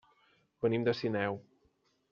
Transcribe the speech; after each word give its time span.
Venim 0.67 0.87
de 0.89 0.95
Sineu. 1.03 1.41